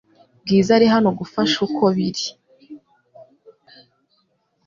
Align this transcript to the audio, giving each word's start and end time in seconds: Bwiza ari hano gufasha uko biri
Bwiza 0.41 0.69
ari 0.77 0.87
hano 0.93 1.09
gufasha 1.19 1.55
uko 1.67 1.83
biri 1.95 2.25